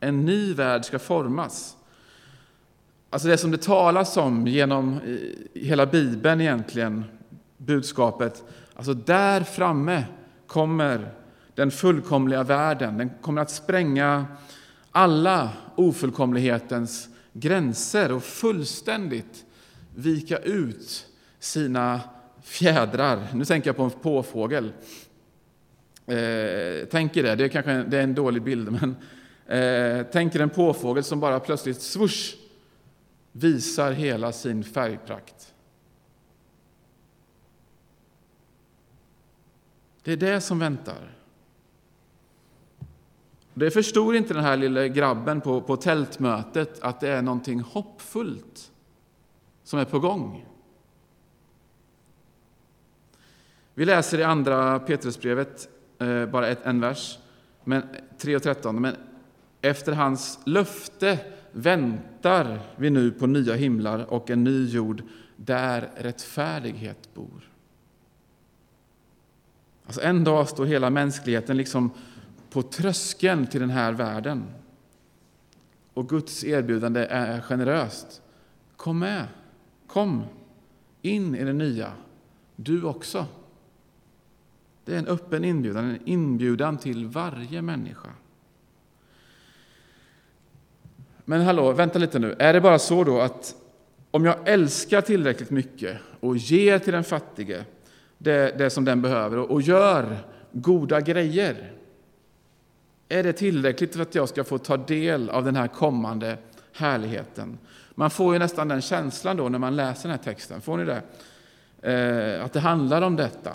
En 0.00 0.24
ny 0.24 0.54
värld 0.54 0.84
ska 0.84 0.98
formas. 0.98 1.76
Alltså 3.10 3.28
det 3.28 3.38
som 3.38 3.50
det 3.50 3.62
talas 3.62 4.16
om 4.16 4.46
genom 4.46 5.00
hela 5.54 5.86
Bibeln 5.86 6.40
egentligen, 6.40 7.04
budskapet, 7.56 8.44
alltså 8.74 8.94
där 8.94 9.40
framme 9.40 10.04
kommer 10.46 11.10
den 11.54 11.70
fullkomliga 11.70 12.42
världen. 12.42 12.98
Den 12.98 13.10
kommer 13.22 13.42
att 13.42 13.50
spränga 13.50 14.26
alla 14.90 15.50
ofullkomlighetens 15.74 17.08
gränser 17.32 18.12
och 18.12 18.22
fullständigt 18.22 19.44
vika 19.94 20.38
ut 20.38 21.04
sina 21.38 22.00
fjädrar. 22.42 23.26
Nu 23.34 23.44
tänker 23.44 23.68
jag 23.68 23.76
på 23.76 23.82
en 23.82 23.90
påfågel. 23.90 24.72
Eh, 26.06 26.88
tänker 26.88 27.22
det, 27.22 27.34
det 27.34 27.44
är 27.44 27.48
kanske 27.48 27.72
det 27.72 27.98
är 27.98 28.02
en 28.02 28.14
dålig 28.14 28.42
bild, 28.42 28.72
men 28.72 28.96
eh, 29.46 30.06
tänker 30.06 30.40
en 30.40 30.50
påfågel 30.50 31.04
som 31.04 31.20
bara 31.20 31.40
plötsligt 31.40 31.80
swoosh 31.80 32.36
visar 33.32 33.92
hela 33.92 34.32
sin 34.32 34.64
färgprakt. 34.64 35.54
Det 40.02 40.12
är 40.12 40.16
det 40.16 40.40
som 40.40 40.58
väntar. 40.58 41.14
Det 43.54 43.70
förstod 43.70 44.16
inte 44.16 44.34
den 44.34 44.44
här 44.44 44.56
lilla 44.56 44.88
grabben 44.88 45.40
på, 45.40 45.60
på 45.60 45.76
tältmötet 45.76 46.80
att 46.80 47.00
det 47.00 47.08
är 47.08 47.22
någonting 47.22 47.60
hoppfullt 47.60 48.72
som 49.64 49.78
är 49.78 49.84
på 49.84 49.98
gång. 49.98 50.47
Vi 53.78 53.84
läser 53.84 54.18
i 54.18 54.22
andra 54.22 54.78
Petrusbrevet, 54.78 55.68
eh, 55.98 56.26
bara 56.26 56.48
ett, 56.48 56.58
en 56.62 56.80
vers, 56.80 57.18
men 57.64 57.82
3 58.18 58.36
och 58.36 58.42
13. 58.42 58.80
Men 58.80 58.96
efter 59.60 59.92
hans 59.92 60.38
löfte 60.44 61.18
väntar 61.52 62.60
vi 62.76 62.90
nu 62.90 63.10
på 63.10 63.26
nya 63.26 63.54
himlar 63.54 64.12
och 64.12 64.30
en 64.30 64.44
ny 64.44 64.66
jord 64.66 65.02
där 65.36 65.90
rättfärdighet 65.96 67.14
bor. 67.14 67.50
Alltså 69.86 70.00
en 70.00 70.24
dag 70.24 70.48
står 70.48 70.66
hela 70.66 70.90
mänskligheten 70.90 71.56
liksom 71.56 71.90
på 72.50 72.62
tröskeln 72.62 73.46
till 73.46 73.60
den 73.60 73.70
här 73.70 73.92
världen. 73.92 74.44
Och 75.94 76.08
Guds 76.08 76.44
erbjudande 76.44 77.06
är 77.06 77.40
generöst. 77.40 78.22
Kom 78.76 78.98
med, 78.98 79.24
kom 79.86 80.24
in 81.02 81.34
i 81.34 81.44
det 81.44 81.52
nya, 81.52 81.92
du 82.56 82.82
också. 82.82 83.26
Det 84.88 84.94
är 84.94 84.98
en 84.98 85.06
öppen 85.06 85.44
inbjudan, 85.44 85.84
en 85.84 85.98
inbjudan 86.04 86.78
till 86.78 87.06
varje 87.06 87.62
människa. 87.62 88.08
Men 91.24 91.40
hallå, 91.40 91.72
vänta 91.72 91.98
lite 91.98 92.18
nu. 92.18 92.36
Är 92.38 92.52
det 92.52 92.60
bara 92.60 92.78
så 92.78 93.04
då 93.04 93.20
att 93.20 93.54
om 94.10 94.24
jag 94.24 94.48
älskar 94.48 95.00
tillräckligt 95.00 95.50
mycket 95.50 95.96
och 96.20 96.36
ger 96.36 96.78
till 96.78 96.92
den 96.92 97.04
fattige 97.04 97.64
det, 98.18 98.58
det 98.58 98.70
som 98.70 98.84
den 98.84 99.02
behöver 99.02 99.38
och 99.38 99.62
gör 99.62 100.16
goda 100.52 101.00
grejer, 101.00 101.72
Är 103.08 103.22
det 103.22 103.32
tillräckligt 103.32 103.94
för 103.94 104.02
att 104.02 104.14
jag 104.14 104.28
ska 104.28 104.44
få 104.44 104.58
ta 104.58 104.76
del 104.76 105.30
av 105.30 105.44
den 105.44 105.56
här 105.56 105.68
kommande 105.68 106.38
härligheten? 106.72 107.58
Man 107.94 108.10
får 108.10 108.32
ju 108.32 108.38
nästan 108.38 108.68
den 108.68 108.80
känslan 108.80 109.36
då 109.36 109.48
när 109.48 109.58
man 109.58 109.76
läser 109.76 110.02
den 110.08 110.18
här 110.18 110.24
texten. 110.24 110.60
Får 110.60 110.76
ni 110.76 110.84
det? 110.84 111.02
Eh, 111.92 112.44
att 112.44 112.52
det 112.52 112.60
handlar 112.60 113.02
om 113.02 113.16
detta. 113.16 113.52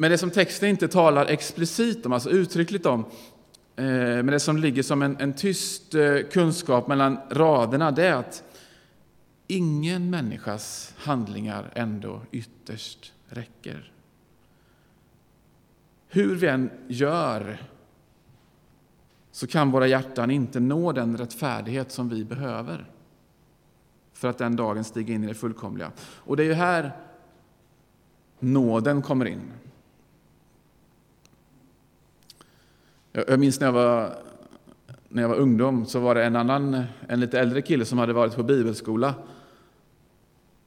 Men 0.00 0.10
det 0.10 0.18
som 0.18 0.30
texten 0.30 0.68
inte 0.68 0.88
talar 0.88 1.26
explicit 1.26 2.06
om, 2.06 2.12
alltså 2.12 2.30
uttryckligt 2.30 2.86
om, 2.86 3.04
eh, 3.76 3.84
men 3.86 4.26
det 4.26 4.40
som 4.40 4.56
ligger 4.56 4.82
som 4.82 5.02
en, 5.02 5.16
en 5.20 5.32
tyst 5.32 5.94
eh, 5.94 6.16
kunskap 6.32 6.88
mellan 6.88 7.18
raderna, 7.30 7.90
det 7.90 8.06
är 8.06 8.14
att 8.14 8.44
ingen 9.46 10.10
människas 10.10 10.94
handlingar 10.96 11.72
ändå 11.74 12.20
ytterst 12.30 13.12
räcker. 13.28 13.92
Hur 16.08 16.36
vi 16.36 16.46
än 16.46 16.70
gör 16.88 17.62
så 19.30 19.46
kan 19.46 19.70
våra 19.70 19.86
hjärtan 19.86 20.30
inte 20.30 20.60
nå 20.60 20.92
den 20.92 21.16
rättfärdighet 21.16 21.92
som 21.92 22.08
vi 22.08 22.24
behöver 22.24 22.90
för 24.12 24.28
att 24.28 24.38
den 24.38 24.56
dagen 24.56 24.84
stiga 24.84 25.14
in 25.14 25.24
i 25.24 25.26
det 25.26 25.34
fullkomliga. 25.34 25.92
Och 26.00 26.36
det 26.36 26.42
är 26.42 26.46
ju 26.46 26.54
här 26.54 26.92
nåden 28.38 29.02
kommer 29.02 29.26
in. 29.26 29.52
Jag 33.12 33.40
minns 33.40 33.60
när 33.60 33.66
jag 33.66 33.72
var, 33.72 34.14
när 35.08 35.22
jag 35.22 35.28
var 35.28 35.36
ungdom 35.36 35.86
så 35.86 36.00
var 36.00 36.14
det 36.14 36.24
en 36.24 36.36
annan, 36.36 36.84
en 37.08 37.20
lite 37.20 37.40
äldre 37.40 37.62
kille 37.62 37.84
som 37.84 37.98
hade 37.98 38.12
varit 38.12 38.36
på 38.36 38.42
bibelskola 38.42 39.14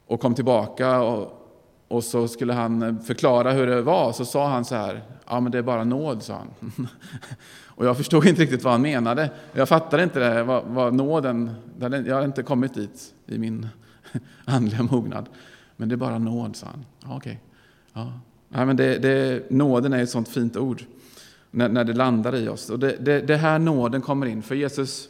och 0.07 0.19
kom 0.19 0.35
tillbaka 0.35 1.01
och, 1.01 1.49
och 1.87 2.03
så 2.03 2.27
skulle 2.27 2.53
han 2.53 2.99
förklara 3.03 3.51
hur 3.51 3.67
det 3.67 3.81
var. 3.81 4.11
Så 4.11 4.25
sa 4.25 4.47
han 4.47 4.65
så 4.65 4.75
här, 4.75 5.01
ja 5.27 5.39
men 5.39 5.51
det 5.51 5.57
är 5.57 5.61
bara 5.61 5.83
nåd, 5.83 6.23
sa 6.23 6.33
han. 6.33 6.87
och 7.67 7.85
jag 7.85 7.97
förstod 7.97 8.25
inte 8.25 8.41
riktigt 8.41 8.63
vad 8.63 8.73
han 8.73 8.81
menade. 8.81 9.31
Jag 9.53 9.69
fattade 9.69 10.03
inte 10.03 10.19
det, 10.19 10.43
vad, 10.43 10.63
vad 10.65 10.93
nåden, 10.93 11.51
jag 11.79 11.89
hade 11.89 12.25
inte 12.25 12.43
kommit 12.43 12.73
dit 12.73 13.13
i 13.25 13.37
min 13.37 13.67
andliga 14.45 14.83
mognad. 14.83 15.29
Men 15.75 15.89
det 15.89 15.95
är 15.95 15.97
bara 15.97 16.19
nåd, 16.19 16.55
sa 16.55 16.67
han. 16.67 16.85
Ja, 17.03 17.17
okej. 17.17 17.39
Ja. 17.93 18.13
Ja, 18.49 18.65
men 18.65 18.75
det, 18.75 18.97
det, 18.97 19.51
nåden 19.51 19.93
är 19.93 20.03
ett 20.03 20.09
sånt 20.09 20.29
fint 20.29 20.57
ord 20.57 20.83
när, 21.55 21.69
när 21.69 21.83
det 21.83 21.93
landar 21.93 22.35
i 22.35 22.47
oss. 22.47 22.69
Och 22.69 22.79
det, 22.79 22.97
det, 22.99 23.21
det 23.21 23.37
här 23.37 23.59
nåden 23.59 24.01
kommer 24.01 24.25
in, 24.25 24.43
för 24.43 24.55
Jesus 24.55 25.09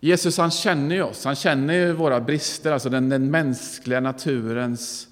Jesus 0.00 0.38
han 0.38 0.50
känner 0.50 0.94
ju 0.94 1.02
oss, 1.02 1.24
han 1.24 1.34
känner 1.34 1.74
ju 1.74 1.92
våra 1.92 2.20
brister, 2.20 2.72
alltså 2.72 2.88
den, 2.88 3.08
den 3.08 3.30
mänskliga 3.30 4.00
naturens 4.00 5.08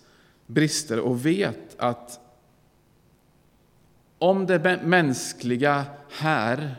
brister 0.46 0.98
och 0.98 1.26
vet 1.26 1.76
att 1.78 2.20
om 4.18 4.46
det 4.46 4.80
mänskliga 4.82 5.84
här 6.18 6.76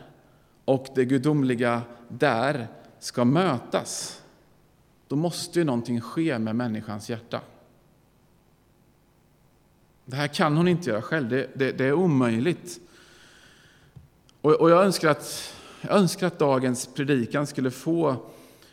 och 0.64 0.86
det 0.94 1.04
gudomliga 1.04 1.82
där 2.08 2.68
ska 2.98 3.24
mötas, 3.24 4.22
då 5.08 5.16
måste 5.16 5.58
ju 5.58 5.64
någonting 5.64 6.00
ske 6.00 6.38
med 6.38 6.56
människans 6.56 7.10
hjärta. 7.10 7.40
Det 10.10 10.16
här 10.16 10.28
kan 10.28 10.56
hon 10.56 10.68
inte 10.68 10.90
göra 10.90 11.02
själv, 11.02 11.28
det, 11.28 11.50
det, 11.54 11.72
det 11.72 11.84
är 11.84 11.92
omöjligt. 11.92 12.80
Och, 14.40 14.52
och 14.52 14.70
jag, 14.70 14.84
önskar 14.84 15.08
att, 15.08 15.54
jag 15.80 15.96
önskar 15.96 16.26
att 16.26 16.38
dagens 16.38 16.86
predikan 16.94 17.46
skulle 17.46 17.70
få 17.70 18.16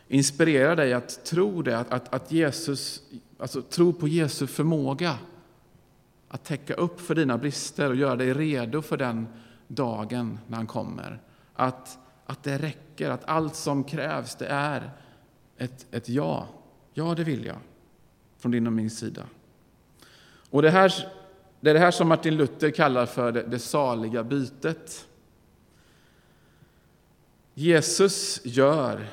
inspirera 0.08 0.74
dig 0.74 0.92
att 0.92 1.24
tro 1.24 1.62
det, 1.62 1.78
att, 1.78 1.92
att, 1.92 2.14
att 2.14 2.32
Jesus, 2.32 3.02
alltså 3.38 3.62
tro 3.62 3.92
på 3.92 4.08
Jesu 4.08 4.46
förmåga 4.46 5.18
att 6.28 6.44
täcka 6.44 6.74
upp 6.74 7.00
för 7.00 7.14
dina 7.14 7.38
brister 7.38 7.90
och 7.90 7.96
göra 7.96 8.16
dig 8.16 8.34
redo 8.34 8.82
för 8.82 8.96
den 8.96 9.26
dagen 9.68 10.38
när 10.46 10.56
han 10.56 10.66
kommer. 10.66 11.20
Att, 11.54 11.98
att 12.26 12.42
det 12.42 12.58
räcker, 12.58 13.10
att 13.10 13.24
allt 13.24 13.54
som 13.54 13.84
krävs 13.84 14.34
det 14.34 14.46
är 14.46 14.90
ett, 15.58 15.86
ett 15.90 16.08
ja. 16.08 16.46
Ja, 16.94 17.14
det 17.14 17.24
vill 17.24 17.44
jag, 17.44 17.58
från 18.38 18.52
din 18.52 18.66
och 18.66 18.72
min 18.72 18.90
sida. 18.90 19.22
Och 20.50 20.62
det, 20.62 20.70
här, 20.70 20.92
det 21.60 21.70
är 21.70 21.74
det 21.74 21.80
här 21.80 21.90
som 21.90 22.08
Martin 22.08 22.36
Luther 22.36 22.70
kallar 22.70 23.06
för 23.06 23.32
det, 23.32 23.42
det 23.42 23.58
saliga 23.58 24.24
bytet. 24.24 25.06
Jesus 27.54 28.40
gör 28.44 29.06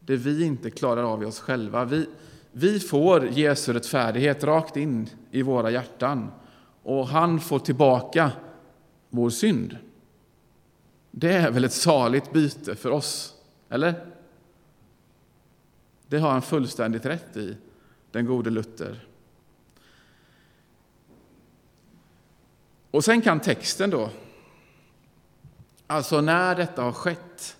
det 0.00 0.16
vi 0.16 0.44
inte 0.44 0.70
klarar 0.70 1.02
av 1.02 1.22
i 1.22 1.26
oss 1.26 1.40
själva. 1.40 1.84
Vi, 1.84 2.06
vi 2.52 2.80
får 2.80 3.26
Jesu 3.26 3.72
rättfärdighet 3.72 4.44
rakt 4.44 4.76
in 4.76 5.08
i 5.30 5.42
våra 5.42 5.70
hjärtan 5.70 6.30
och 6.82 7.08
han 7.08 7.40
får 7.40 7.58
tillbaka 7.58 8.30
vår 9.10 9.30
synd. 9.30 9.76
Det 11.10 11.32
är 11.32 11.50
väl 11.50 11.64
ett 11.64 11.72
saligt 11.72 12.32
byte 12.32 12.74
för 12.74 12.90
oss, 12.90 13.34
eller? 13.68 14.06
Det 16.06 16.18
har 16.18 16.30
han 16.30 16.42
fullständigt 16.42 17.06
rätt 17.06 17.36
i, 17.36 17.56
den 18.10 18.26
gode 18.26 18.50
Luther. 18.50 19.06
Och 22.92 23.04
sen 23.04 23.20
kan 23.20 23.40
texten 23.40 23.90
då, 23.90 24.10
alltså 25.86 26.20
när 26.20 26.54
detta 26.54 26.82
har 26.82 26.92
skett, 26.92 27.56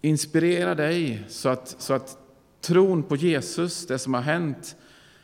inspirera 0.00 0.74
dig 0.74 1.24
så 1.28 1.48
att, 1.48 1.76
så 1.78 1.94
att 1.94 2.18
tron 2.60 3.02
på 3.02 3.16
Jesus, 3.16 3.86
det 3.86 3.98
som 3.98 4.14
har 4.14 4.20
hänt 4.20 4.76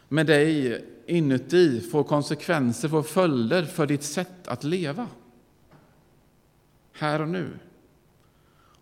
med 0.09 0.27
dig 0.27 0.85
inuti, 1.07 1.81
får 1.81 2.05
konsekvenser, 2.05 2.89
får 2.89 3.03
följder 3.03 3.65
för 3.65 3.87
ditt 3.87 4.03
sätt 4.03 4.49
att 4.49 4.65
leva. 4.65 5.07
Här 6.93 7.21
och 7.21 7.29
nu. 7.29 7.59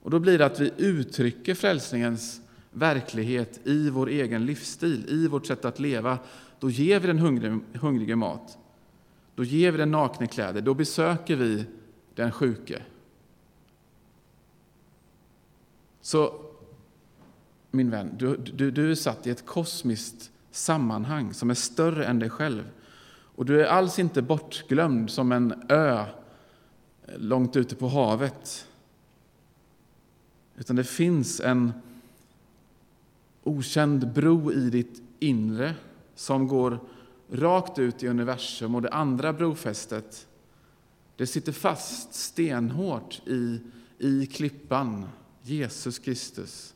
Och 0.02 0.10
då 0.10 0.18
blir 0.18 0.38
det 0.38 0.46
att 0.46 0.60
vi 0.60 0.72
uttrycker 0.76 1.54
frälsningens 1.54 2.40
verklighet 2.70 3.60
i 3.64 3.90
vår 3.90 4.08
egen 4.08 4.46
livsstil, 4.46 5.06
i 5.08 5.28
vårt 5.28 5.46
sätt 5.46 5.64
att 5.64 5.78
leva. 5.78 6.18
Då 6.60 6.70
ger 6.70 7.00
vi 7.00 7.06
den 7.06 7.18
hungrige, 7.18 7.60
hungrige 7.74 8.16
mat. 8.16 8.58
Då 9.34 9.44
ger 9.44 9.72
vi 9.72 9.78
den 9.78 9.90
nakne 9.90 10.26
kläder. 10.26 10.60
Då 10.60 10.74
besöker 10.74 11.36
vi 11.36 11.66
den 12.14 12.32
sjuke. 12.32 12.82
Så 16.00 16.40
min 17.70 17.90
vän, 17.90 18.14
du, 18.18 18.36
du, 18.36 18.70
du 18.70 18.90
är 18.90 18.94
satt 18.94 19.26
i 19.26 19.30
ett 19.30 19.46
kosmiskt 19.46 20.30
sammanhang 20.50 21.34
som 21.34 21.50
är 21.50 21.54
större 21.54 22.06
än 22.06 22.18
dig 22.18 22.30
själv. 22.30 22.70
Och 23.36 23.44
du 23.44 23.62
är 23.62 23.66
alls 23.66 23.98
inte 23.98 24.22
bortglömd 24.22 25.10
som 25.10 25.32
en 25.32 25.62
ö 25.68 26.04
långt 27.16 27.56
ute 27.56 27.76
på 27.76 27.88
havet. 27.88 28.68
Utan 30.56 30.76
det 30.76 30.84
finns 30.84 31.40
en 31.40 31.72
okänd 33.42 34.12
bro 34.12 34.52
i 34.52 34.70
ditt 34.70 35.02
inre 35.18 35.74
som 36.14 36.48
går 36.48 36.78
rakt 37.34 37.78
ut 37.78 38.02
i 38.02 38.08
universum 38.08 38.74
och 38.74 38.82
det 38.82 38.90
andra 38.90 39.32
brofästet 39.32 40.26
det 41.16 41.26
sitter 41.26 41.52
fast 41.52 42.14
stenhårt 42.14 43.22
i, 43.26 43.60
i 43.98 44.26
klippan, 44.26 45.08
Jesus 45.42 45.98
Kristus. 45.98 46.74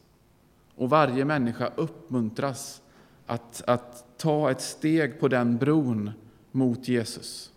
Och 0.75 0.91
varje 0.91 1.25
människa 1.25 1.73
uppmuntras 1.77 2.83
att, 3.27 3.63
att 3.67 4.05
ta 4.17 4.51
ett 4.51 4.61
steg 4.61 5.21
på 5.21 5.29
den 5.29 5.57
bron 5.57 6.11
mot 6.53 6.89
Jesus. 6.89 7.53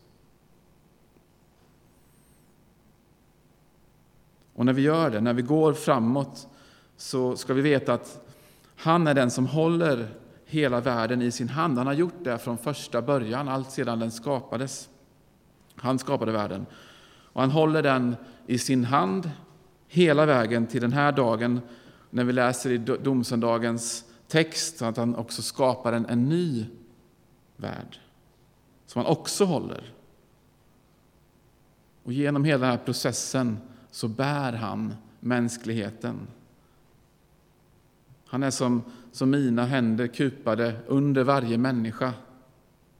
Och 4.53 4.65
när 4.65 4.73
vi 4.73 4.81
gör 4.81 5.09
det, 5.09 5.21
när 5.21 5.33
vi 5.33 5.41
går 5.41 5.73
framåt, 5.73 6.47
så 6.97 7.35
ska 7.35 7.53
vi 7.53 7.61
veta 7.61 7.93
att 7.93 8.27
han 8.75 9.07
är 9.07 9.13
den 9.13 9.31
som 9.31 9.45
håller 9.45 10.20
hela 10.51 10.81
världen 10.81 11.21
i 11.21 11.31
sin 11.31 11.49
hand. 11.49 11.77
Han 11.77 11.87
har 11.87 11.93
gjort 11.93 12.23
det 12.23 12.37
från 12.37 12.57
första 12.57 13.01
början, 13.01 13.47
allt 13.47 13.71
sedan 13.71 13.99
den 13.99 14.11
skapades. 14.11 14.89
Han 15.75 15.99
skapade 15.99 16.31
världen. 16.31 16.65
Och 17.33 17.41
han 17.41 17.51
håller 17.51 17.83
den 17.83 18.15
i 18.47 18.57
sin 18.57 18.85
hand 18.85 19.31
hela 19.87 20.25
vägen 20.25 20.67
till 20.67 20.81
den 20.81 20.93
här 20.93 21.11
dagen 21.11 21.61
när 22.09 22.23
vi 22.23 22.33
läser 22.33 22.69
i 22.69 22.77
domsöndagens 22.77 24.05
text 24.27 24.81
att 24.81 24.97
han 24.97 25.15
också 25.15 25.41
skapar 25.41 25.93
en, 25.93 26.05
en 26.05 26.29
ny 26.29 26.65
värld 27.55 27.99
som 28.85 29.01
han 29.01 29.11
också 29.11 29.45
håller. 29.45 29.93
Och 32.03 32.13
genom 32.13 32.43
hela 32.43 32.59
den 32.59 32.69
här 32.69 32.85
processen 32.85 33.57
så 33.91 34.07
bär 34.07 34.53
han 34.53 34.95
mänskligheten. 35.19 36.27
Han 38.31 38.43
är 38.43 38.51
som, 38.51 38.83
som 39.11 39.29
mina 39.29 39.65
händer 39.65 40.07
kupade 40.07 40.75
under 40.87 41.23
varje 41.23 41.57
människa 41.57 42.13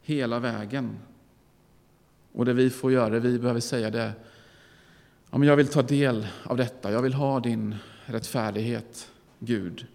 hela 0.02 0.40
vägen. 0.40 1.00
Och 2.32 2.46
det 2.46 2.54
vi 2.54 2.70
får 2.70 2.92
göra, 2.92 3.10
det 3.10 3.20
vi 3.20 3.40
behöver 3.40 3.60
säga 3.60 3.90
det 3.90 4.14
ja, 5.30 5.38
men 5.38 5.48
jag 5.48 5.56
vill 5.56 5.68
ta 5.68 5.82
del 5.82 6.28
av 6.44 6.58
detta, 6.58 6.92
jag 6.92 7.02
vill 7.02 7.14
ha 7.14 7.40
din 7.40 7.76
rättfärdighet, 8.06 9.12
Gud. 9.40 9.88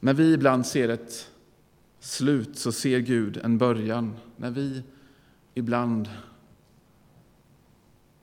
När 0.00 0.14
vi 0.14 0.32
ibland 0.32 0.66
ser 0.66 0.88
ett 0.88 1.30
slut 2.00 2.58
så 2.58 2.72
ser 2.72 2.98
Gud 2.98 3.36
en 3.36 3.58
början. 3.58 4.16
När 4.36 4.50
vi 4.50 4.82
ibland 5.54 6.08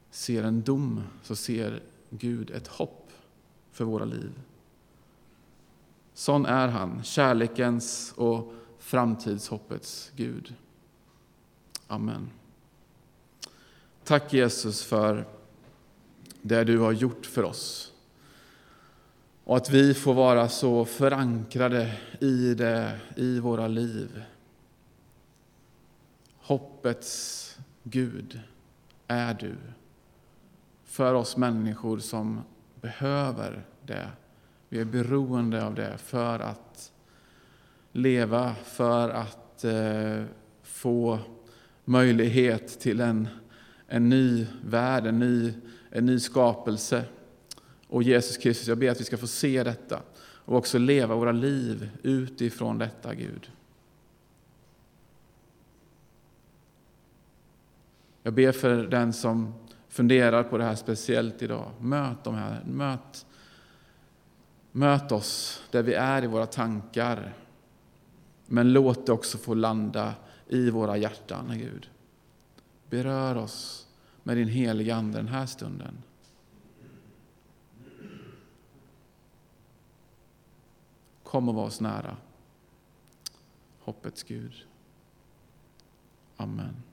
ser 0.09 0.43
en 0.43 0.61
dom 0.61 1.03
så 1.23 1.35
ser 1.35 1.81
Gud 2.17 2.51
ett 2.51 2.67
hopp 2.67 3.11
för 3.71 3.85
våra 3.85 4.05
liv. 4.05 4.31
Sån 6.13 6.45
är 6.45 6.67
han, 6.67 7.03
kärlekens 7.03 8.13
och 8.17 8.53
framtidshoppets 8.79 10.11
Gud. 10.15 10.53
Amen. 11.87 12.29
Tack 14.03 14.33
Jesus 14.33 14.83
för 14.83 15.25
det 16.41 16.63
du 16.63 16.79
har 16.79 16.91
gjort 16.91 17.25
för 17.25 17.43
oss. 17.43 17.93
Och 19.43 19.57
att 19.57 19.69
vi 19.69 19.93
får 19.93 20.13
vara 20.13 20.49
så 20.49 20.85
förankrade 20.85 21.97
i 22.21 22.53
det 22.53 22.99
i 23.15 23.39
våra 23.39 23.67
liv. 23.67 24.23
Hoppets 26.37 27.57
Gud 27.83 28.39
är 29.07 29.33
du 29.33 29.55
för 30.95 31.13
oss 31.13 31.37
människor 31.37 31.99
som 31.99 32.41
behöver 32.81 33.65
det. 33.85 34.09
Vi 34.69 34.79
är 34.79 34.85
beroende 34.85 35.65
av 35.65 35.75
det 35.75 35.97
för 35.97 36.39
att 36.39 36.91
leva, 37.91 38.55
för 38.55 39.09
att 39.09 39.63
eh, 39.63 40.23
få 40.63 41.19
möjlighet 41.85 42.79
till 42.79 43.01
en, 43.01 43.27
en 43.87 44.09
ny 44.09 44.47
värld, 44.65 45.05
en 45.05 45.19
ny, 45.19 45.53
en 45.89 46.05
ny 46.05 46.19
skapelse. 46.19 47.03
Och 47.87 48.03
Jesus 48.03 48.37
Kristus, 48.37 48.67
jag 48.67 48.77
ber 48.77 48.91
att 48.91 48.99
vi 48.99 49.05
ska 49.05 49.17
få 49.17 49.27
se 49.27 49.63
detta 49.63 50.01
och 50.19 50.57
också 50.57 50.77
leva 50.77 51.15
våra 51.15 51.31
liv 51.31 51.89
utifrån 52.03 52.77
detta, 52.77 53.15
Gud. 53.15 53.51
Jag 58.23 58.33
ber 58.33 58.51
för 58.51 58.87
den 58.87 59.13
som 59.13 59.53
funderar 59.95 60.43
på 60.43 60.57
det 60.57 60.63
här 60.63 60.75
speciellt 60.75 61.41
idag. 61.41 61.71
Möt 61.79 62.23
de 62.23 62.35
här. 62.35 62.63
Möt, 62.65 63.25
möt 64.71 65.11
oss 65.11 65.63
där 65.71 65.83
vi 65.83 65.93
är 65.93 66.23
i 66.23 66.27
våra 66.27 66.45
tankar. 66.45 67.33
Men 68.45 68.73
låt 68.73 69.05
det 69.05 69.11
också 69.11 69.37
få 69.37 69.53
landa 69.53 70.13
i 70.47 70.69
våra 70.69 70.97
hjärtan, 70.97 71.59
Gud. 71.59 71.89
Berör 72.89 73.35
oss 73.35 73.87
med 74.23 74.37
din 74.37 74.47
heliga 74.47 74.95
Ande 74.95 75.17
den 75.17 75.27
här 75.27 75.45
stunden. 75.45 76.03
Kom 81.23 81.49
och 81.49 81.55
var 81.55 81.63
oss 81.63 81.81
nära. 81.81 82.17
Hoppets 83.79 84.23
Gud. 84.23 84.53
Amen. 86.37 86.83